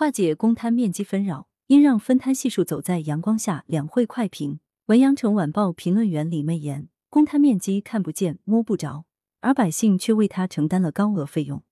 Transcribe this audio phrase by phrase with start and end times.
[0.00, 4.58] 化解公摊面积纷扰，应让分摊系数走在阳光下，两会快评。
[4.86, 9.04] 文阳城晚报评论员李媚妍：公摊面积看不见摸不着，
[9.42, 11.62] 而百姓却为他承担了高额费用。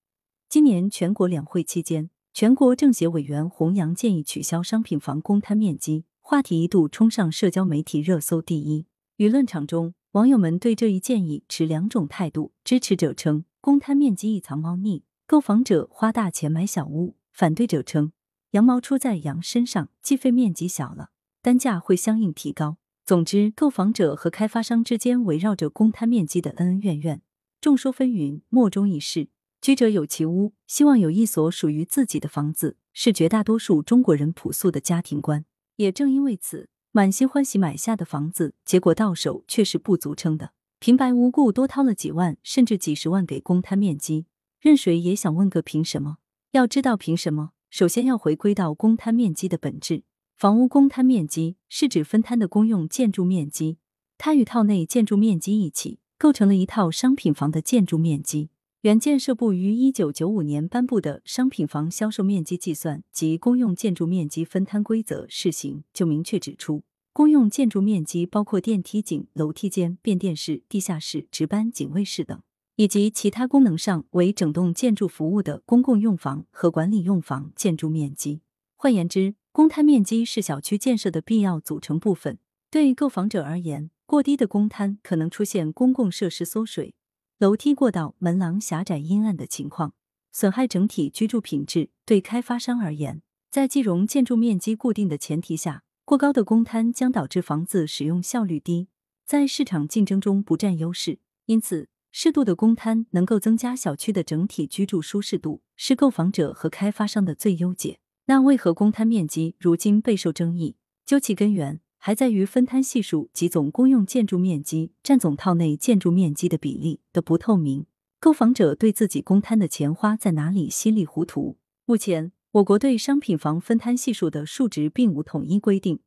[0.47, 8.85] 今年全国两会期间，全国政协委员洪洋建议取消商品房公摊面积，话题一度冲上社交媒体热搜第一。
[9.17, 18.13] 舆论场中，网友们对这一建议持两种态度：支持者称公摊面积一藏猫腻，购房者花大钱买小屋；反对者称
[18.53, 21.11] 羊毛出在羊身上，计费面积小了，
[21.43, 22.79] 单价会相应提高。
[23.05, 27.23] 总之，购房者和开发商之间围绕着公摊面积的恩恩怨怨，
[27.61, 29.29] 众说纷纭，莫衷一是。
[29.61, 35.45] 居者有其屋，希望有一所属于自己的房子，是绝大多数中国人朴素的家庭观。
[35.77, 44.27] 也正因为此，满心欢喜买下的房子，结果到手却是不足称的，平白无故多掏了几万甚至几十万给公摊面积，
[44.61, 46.19] 任谁也想问个凭什么？
[46.53, 50.05] 要知道凭什么，首先要回归到公摊面积的本质。
[50.35, 53.79] 房屋公摊面积是指分摊的公用建筑面积，
[54.17, 58.51] 它与套内建筑面积一起构成了一套商品房的建筑面积。
[58.83, 72.41] 原建设部于一九九五年颁布的《商品房销售面积计算及公用建筑面积分摊规则（试行）》就明确指出，公用建筑面积包括电梯井、楼梯间、变电室、地下室、值班警卫室等，
[72.79, 78.43] 以及其他功能上为整栋建筑服务的公共用房和管理用房建筑面积。
[78.77, 82.39] 换言之，公摊面积是小区建设的必要组成部分。
[82.71, 86.95] 对购房者而言，过低的公摊可能出现公共设施缩水、
[87.39, 89.95] 楼梯过道、门廊狭窄阴暗的情况，
[90.31, 91.91] 损害整体居住品质。
[92.07, 98.87] 对开发商而言，在计容建筑面积固定的前提下，过高的公摊将导致房子使用效率低，
[99.27, 101.19] 在市场竞争中不占优势。
[101.47, 101.89] 因此，
[102.21, 108.01] 适度的公摊能够增加小区的整体居住舒适度，是购房者和开发商的最优解。
[108.27, 110.75] 那为何公摊面积如今备受争议？
[111.07, 117.87] 究其根源，还在于分摊系数及总公用建筑面积占总套内建筑面积的比例的不透明，
[118.19, 121.57] 购房者对自己公摊的钱花在哪里稀里糊涂。
[121.85, 126.01] 目前，我国对商品房分摊系数的数值并无统一规定，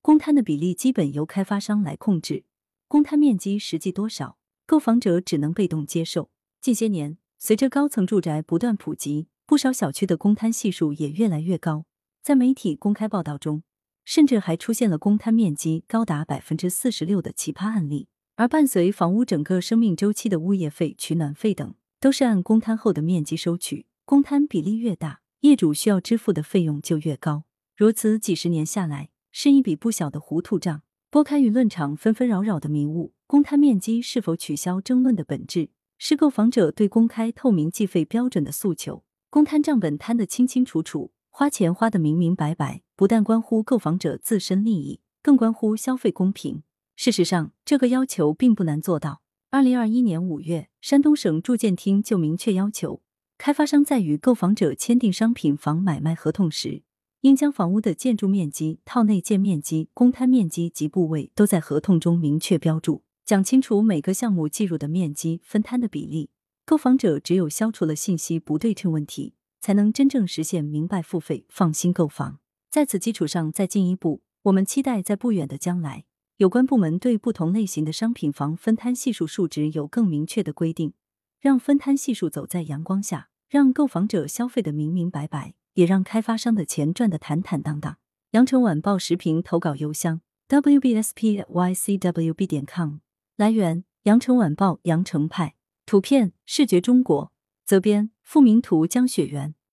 [0.00, 2.44] 公摊的比例基本由开发商来控制，
[2.86, 6.28] 公摊面积实际多少，购房者只能被动接受。
[6.60, 9.28] 近些年，随着高层住宅不断普及。
[9.46, 11.86] 不少小区的公摊系数也越来越高，
[12.22, 13.62] 在媒体公开报道中，
[14.04, 18.08] 甚至还出现了公摊面积高达百分之四十六的奇葩案例。
[18.36, 23.86] 而伴随房屋整个生命周期的物业费、取暖费等，都是按公摊后的面积收取。
[24.04, 27.44] 公摊比例越大，业主需要支付的费用就越高。
[27.74, 30.82] 如此几十年下来，是一笔不小的糊涂账。
[31.10, 35.68] 拨开舆论场纷纷扰扰的迷雾，公摊面积是否取消争论的本质，
[35.98, 39.04] 是购房者对公开透明计费标准的诉求。
[39.28, 46.62] 公摊账本摊得清清楚楚，花钱花得明明白白，不但关乎购房者自身利益，更关乎消费公平。
[46.96, 49.20] 事实上，这个要求并不难做到。
[49.50, 53.02] 二零二一年五月，山东省住建厅就明确要求，
[53.36, 56.82] 开发商在与购房者签订商品房买卖合同时，
[57.20, 66.30] 应将房屋的建筑面积、套内建面积、公摊面积及部位都在合同中明确标注，讲清楚每个项目计入的面积、分摊的比例。
[66.64, 72.38] 购房者只有消除了信息不对称问题，才能真正实现明白付费、放心购房。
[72.70, 76.06] 在此基础上再进一步，我们期待在不远的将来，
[76.38, 80.94] 有关部门对不同类型的商品房分摊系数数值有更明确的规定，
[81.38, 87.98] 让分摊系数走在阳光下，让购房者消费的明明白白，也让开发商的钱赚得坦坦荡荡。
[88.30, 93.00] 羊城晚报时评投稿邮箱：wbspycwb 点 com。
[93.38, 95.54] 来源：羊城晚报羊城派。
[95.86, 97.32] 图片视觉中国，
[97.64, 99.54] 责编付明图江雪源。